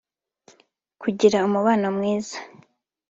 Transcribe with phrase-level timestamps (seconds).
[1.01, 2.37] kugira umubano mwiza